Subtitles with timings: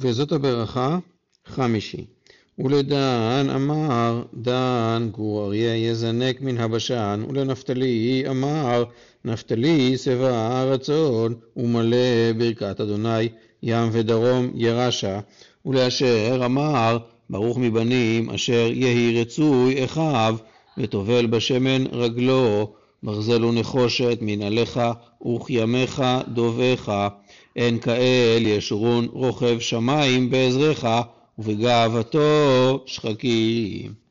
[0.00, 0.98] וזאת הברכה
[1.46, 2.04] חמישי.
[2.58, 8.84] ולדן אמר דן גור אריה יזנק מן הבשן ולנפתלי אמר
[9.24, 13.28] נפתלי שבע רצון ומלא ברכת אדוני
[13.62, 15.20] ים ודרום ירשה
[15.66, 16.98] ולאשר אמר
[17.30, 20.36] ברוך מבנים אשר יהי רצוי אחיו
[20.78, 22.72] וטובל בשמן רגלו
[23.02, 24.80] ברזל ונחושת מנעליך
[25.26, 26.92] וכימיך דובך
[27.56, 30.84] אין כאל ישורון רוכב שמיים בעזרך
[31.38, 34.07] ובגאוותו שחקים